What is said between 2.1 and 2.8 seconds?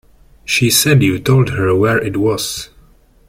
was.